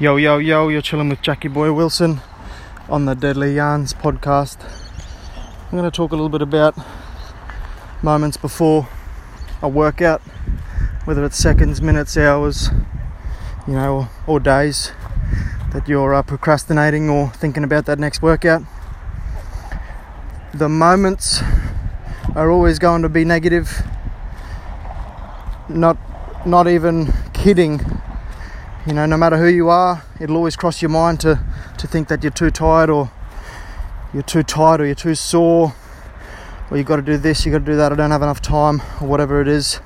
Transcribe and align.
Yo, 0.00 0.14
yo, 0.14 0.38
yo, 0.38 0.68
you're 0.68 0.80
chilling 0.80 1.08
with 1.08 1.20
Jackie 1.22 1.48
Boy 1.48 1.72
Wilson 1.72 2.20
on 2.88 3.06
the 3.06 3.14
Deadly 3.14 3.56
Yarns 3.56 3.92
podcast. 3.92 4.64
I'm 5.64 5.76
going 5.76 5.82
to 5.82 5.90
talk 5.90 6.12
a 6.12 6.14
little 6.14 6.28
bit 6.28 6.40
about 6.40 6.76
moments 8.00 8.36
before 8.36 8.86
a 9.60 9.68
workout, 9.68 10.20
whether 11.04 11.24
it's 11.24 11.36
seconds, 11.36 11.82
minutes, 11.82 12.16
hours, 12.16 12.68
you 13.66 13.72
know, 13.72 14.08
or, 14.28 14.34
or 14.36 14.38
days 14.38 14.92
that 15.72 15.88
you're 15.88 16.14
uh, 16.14 16.22
procrastinating 16.22 17.10
or 17.10 17.30
thinking 17.30 17.64
about 17.64 17.86
that 17.86 17.98
next 17.98 18.22
workout. 18.22 18.62
The 20.54 20.68
moments 20.68 21.42
are 22.36 22.52
always 22.52 22.78
going 22.78 23.02
to 23.02 23.08
be 23.08 23.24
negative. 23.24 23.82
Not, 25.68 25.98
not 26.46 26.68
even 26.68 27.12
kidding 27.32 27.97
you 28.88 28.94
know, 28.94 29.04
no 29.04 29.18
matter 29.18 29.36
who 29.36 29.48
you 29.48 29.68
are, 29.68 30.02
it'll 30.18 30.36
always 30.36 30.56
cross 30.56 30.80
your 30.80 30.88
mind 30.88 31.20
to, 31.20 31.38
to 31.76 31.86
think 31.86 32.08
that 32.08 32.24
you're 32.24 32.32
too 32.32 32.50
tired 32.50 32.88
or 32.88 33.10
you're 34.14 34.22
too 34.22 34.42
tired 34.42 34.80
or 34.80 34.86
you're 34.86 34.94
too 34.94 35.14
sore 35.14 35.74
or 36.70 36.76
you've 36.78 36.86
got 36.86 36.96
to 36.96 37.02
do 37.02 37.18
this, 37.18 37.44
you've 37.44 37.52
got 37.52 37.58
to 37.58 37.64
do 37.66 37.76
that, 37.76 37.92
I 37.92 37.96
don't 37.96 38.10
have 38.10 38.22
enough 38.22 38.40
time 38.40 38.80
or 38.98 39.06
whatever 39.08 39.42
it 39.42 39.48
is. 39.48 39.80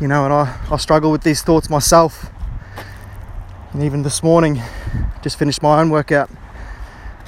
You 0.00 0.06
know, 0.06 0.24
and 0.24 0.32
I, 0.32 0.56
I 0.70 0.76
struggle 0.76 1.10
with 1.10 1.24
these 1.24 1.42
thoughts 1.42 1.68
myself. 1.68 2.30
And 3.72 3.82
even 3.82 4.04
this 4.04 4.22
morning, 4.22 4.62
just 5.22 5.36
finished 5.36 5.60
my 5.60 5.80
own 5.80 5.90
workout. 5.90 6.30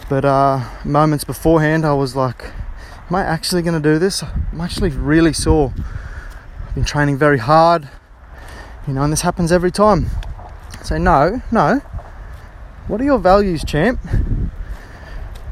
But 0.09 0.24
uh, 0.24 0.65
moments 0.84 1.24
beforehand, 1.24 1.84
I 1.84 1.95
was 1.95 2.15
like, 2.15 2.52
am 3.10 3.16
I 3.16 3.24
actually 3.24 3.62
going 3.62 3.82
to 3.82 3.88
do 3.88 3.98
this? 3.98 4.23
I'm 4.23 4.60
actually 4.60 4.90
really 4.90 5.32
sore. 5.32 5.74
I've 6.68 6.74
been 6.76 6.84
training 6.84 7.18
very 7.18 7.38
hard, 7.38 7.88
you 8.87 8.92
know, 8.92 9.02
and 9.02 9.12
this 9.12 9.23
happens 9.23 9.51
every 9.51 9.73
time. 9.73 10.09
Say, 10.86 11.00
no, 11.00 11.42
no. 11.50 11.80
What 12.86 13.00
are 13.00 13.04
your 13.04 13.18
values, 13.18 13.64
champ? 13.64 13.98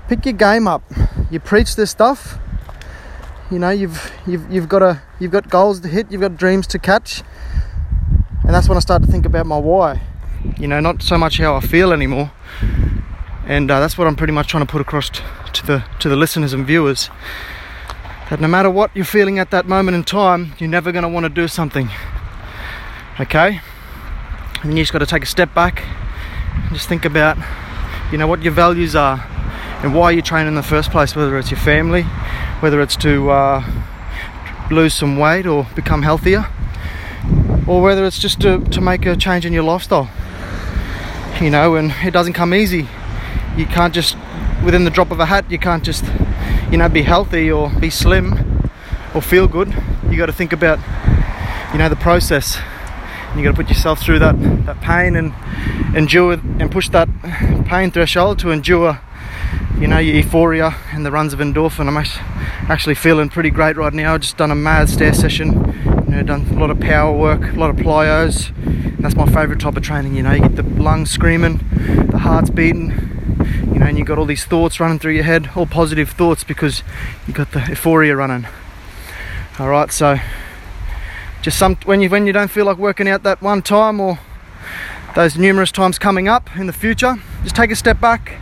Pick 0.07 0.27
your 0.27 0.35
game 0.35 0.69
up. 0.69 0.85
You 1.29 1.41
preach 1.41 1.75
this 1.75 1.91
stuff. 1.91 2.39
You 3.51 3.59
know, 3.59 3.71
you've 3.71 4.13
you've 4.29 4.49
you've 4.49 4.69
got 4.69 4.83
a 4.83 5.03
you've 5.19 5.33
got 5.33 5.51
goals 5.51 5.81
to 5.81 5.89
hit, 5.89 6.13
you've 6.13 6.21
got 6.21 6.37
dreams 6.37 6.69
to 6.69 6.79
catch. 6.79 7.25
And 8.45 8.55
that's 8.55 8.69
when 8.69 8.77
I 8.77 8.81
start 8.81 9.03
to 9.03 9.09
think 9.09 9.27
about 9.27 9.45
my 9.45 9.59
why. 9.59 10.03
You 10.57 10.69
know, 10.69 10.79
not 10.79 11.03
so 11.03 11.19
much 11.19 11.39
how 11.39 11.57
I 11.57 11.61
feel 11.61 11.93
anymore. 11.93 12.31
And 13.45 13.69
uh, 13.73 13.81
that's 13.81 13.99
what 13.99 14.07
I'm 14.07 14.15
pretty 14.15 14.33
much 14.33 14.47
trying 14.47 14.65
to 14.65 14.71
put 14.71 14.81
across 14.81 15.11
t- 15.11 15.25
to 15.53 15.67
the 15.67 15.85
to 15.99 16.09
the 16.09 16.15
listeners 16.15 16.53
and 16.53 16.65
viewers. 16.65 17.11
That 18.31 18.41
no 18.41 18.47
matter 18.47 18.71
what 18.71 18.95
you're 18.95 19.05
feeling 19.05 19.41
at 19.41 19.51
that 19.51 19.67
moment 19.67 19.97
in 19.97 20.05
time, 20.05 20.53
you're 20.61 20.71
never 20.71 20.93
going 20.93 21.03
to 21.03 21.09
want 21.09 21.25
to 21.25 21.29
do 21.29 21.49
something. 21.49 21.91
Okay? 23.19 23.61
And 24.65 24.77
you 24.77 24.83
just 24.83 24.93
got 24.93 24.99
to 24.99 25.07
take 25.07 25.23
a 25.23 25.27
step 25.27 25.55
back 25.55 25.85
and 26.55 26.75
just 26.75 26.89
think 26.89 27.05
about 27.05 27.39
you 28.11 28.19
know 28.19 28.27
what 28.27 28.43
your 28.43 28.53
values 28.53 28.97
are 28.97 29.25
and 29.83 29.95
why 29.95 30.11
you 30.11 30.23
train 30.23 30.47
in 30.47 30.55
the 30.55 30.63
first 30.63 30.91
place 30.91 31.15
whether 31.15 31.39
it's 31.39 31.51
your 31.51 31.61
family 31.61 32.03
whether 32.61 32.81
it's 32.81 32.97
to 32.97 33.31
uh, 33.31 33.63
lose 34.71 34.95
some 34.95 35.19
weight 35.19 35.47
or 35.47 35.67
become 35.77 36.03
healthier 36.03 36.47
or 37.67 37.81
whether 37.81 38.05
it's 38.05 38.19
just 38.19 38.41
to, 38.41 38.59
to 38.65 38.81
make 38.81 39.07
a 39.07 39.15
change 39.15 39.47
in 39.47 39.53
your 39.53 39.63
lifestyle 39.63 40.11
you 41.41 41.51
know 41.51 41.75
and 41.77 41.93
it 42.05 42.13
doesn't 42.13 42.33
come 42.33 42.55
easy. 42.55 42.89
You 43.57 43.67
can't 43.67 43.95
just 43.95 44.17
within 44.65 44.85
the 44.85 44.91
drop 44.91 45.11
of 45.11 45.21
a 45.21 45.27
hat 45.27 45.51
you 45.51 45.59
can't 45.59 45.85
just 45.85 46.05
you 46.71 46.79
know 46.79 46.89
be 46.89 47.03
healthy 47.03 47.51
or 47.51 47.71
be 47.71 47.91
slim 47.91 48.69
or 49.15 49.21
feel 49.21 49.47
good. 49.47 49.75
You 50.11 50.17
got 50.17 50.27
to 50.27 50.33
think 50.33 50.53
about 50.53 50.79
you 51.73 51.79
know 51.79 51.89
the 51.89 51.97
process 51.97 52.59
you 53.37 53.43
got 53.43 53.51
to 53.51 53.57
put 53.57 53.69
yourself 53.69 54.01
through 54.01 54.21
that 54.21 54.41
that 54.67 54.81
pain 54.81 55.17
and 55.17 55.35
endure 55.97 56.35
and 56.35 56.71
push 56.71 56.89
that 56.91 57.09
pain 57.67 57.91
threshold 57.91 58.39
to 58.39 58.51
endure 58.51 59.01
you 59.79 59.89
know 59.89 59.99
your 59.99 60.15
euphoria 60.17 60.77
and 60.93 61.05
the 61.05 61.11
runs 61.11 61.33
of 61.33 61.41
endorphin. 61.41 61.89
I'm 61.89 62.71
actually 62.71 62.95
feeling 62.95 63.29
pretty 63.29 63.51
great 63.51 63.77
right 63.77 63.93
now. 63.93 64.15
I've 64.15 64.21
just 64.21 64.37
done 64.37 64.51
a 64.51 64.55
mad 64.55 64.89
stair 64.89 65.13
session 65.13 65.53
you 65.85 66.11
know 66.11 66.23
done 66.23 66.47
a 66.51 66.59
lot 66.59 66.71
of 66.71 66.79
power 66.79 67.17
work 67.17 67.53
a 67.53 67.57
lot 67.57 67.71
of 67.71 67.77
plyos. 67.77 68.53
That's 69.01 69.17
my 69.17 69.27
favorite 69.27 69.61
type 69.61 69.77
of 69.77 69.83
training 69.83 70.15
you 70.15 70.23
know. 70.23 70.33
You 70.33 70.41
get 70.41 70.57
the 70.57 70.63
lungs 70.63 71.11
screaming 71.11 71.59
the 72.11 72.19
heart's 72.19 72.51
beating 72.51 72.91
you 73.73 73.81
know 73.81 73.87
and 73.87 73.99
you 73.99 74.05
got 74.05 74.19
all 74.19 74.27
these 74.27 74.45
thoughts 74.45 74.79
running 74.79 74.99
through 74.99 75.13
your 75.13 75.25
head 75.25 75.51
all 75.57 75.67
positive 75.67 76.11
thoughts 76.11 76.45
because 76.45 76.83
you've 77.27 77.37
got 77.37 77.51
the 77.53 77.61
euphoria 77.69 78.15
running. 78.15 78.47
All 79.59 79.69
right 79.69 79.91
so 79.91 80.19
just 81.45 81.59
some 81.59 81.77
when 81.85 82.01
you 82.01 82.09
when 82.09 82.27
you 82.27 82.33
don't 82.33 82.51
feel 82.51 82.65
like 82.65 82.79
working 82.79 83.07
out 83.07 83.23
that 83.23 83.43
one 83.43 83.61
time 83.61 84.01
or 84.01 84.19
those 85.15 85.37
numerous 85.37 85.71
times 85.71 85.99
coming 85.99 86.27
up 86.27 86.49
in 86.57 86.67
the 86.67 86.73
future 86.73 87.17
just 87.43 87.55
take 87.55 87.71
a 87.71 87.77
step 87.77 88.01
back 88.01 88.41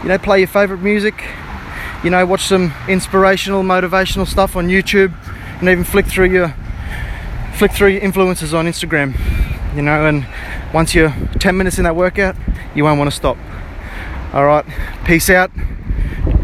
you 0.00 0.08
know 0.08 0.16
play 0.16 0.38
your 0.38 0.46
favorite 0.46 0.78
music 0.78 1.24
you 2.04 2.10
know 2.10 2.24
watch 2.24 2.44
some 2.44 2.72
inspirational 2.88 3.64
motivational 3.64 4.24
stuff 4.24 4.54
on 4.54 4.68
youtube 4.68 5.12
and 5.58 5.68
even 5.68 5.82
flick 5.82 6.06
through 6.06 6.30
your 6.30 6.54
flick 7.56 7.72
through 7.72 7.88
your 7.88 8.00
influences 8.00 8.54
on 8.54 8.66
instagram 8.66 9.12
you 9.74 9.82
know 9.82 10.06
and 10.06 10.24
once 10.72 10.94
you're 10.94 11.12
10 11.40 11.56
minutes 11.56 11.78
in 11.78 11.84
that 11.84 11.96
workout 11.96 12.36
you 12.76 12.84
won't 12.84 12.98
want 12.98 13.10
to 13.10 13.16
stop. 13.16 13.36
All 14.32 14.46
right 14.46 14.64
peace 15.04 15.30
out. 15.30 15.50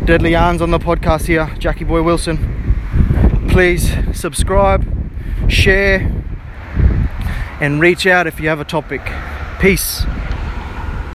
Deadly 0.04 0.32
yarns 0.32 0.60
on 0.60 0.72
the 0.72 0.80
podcast 0.80 1.26
here. 1.26 1.48
Jackie 1.60 1.84
boy 1.84 2.02
wilson. 2.02 3.46
Please 3.48 3.94
subscribe 4.18 4.91
share, 5.52 6.10
and 7.60 7.80
reach 7.80 8.06
out 8.06 8.26
if 8.26 8.40
you 8.40 8.48
have 8.48 8.60
a 8.60 8.64
topic. 8.64 9.02
Peace. 9.60 10.04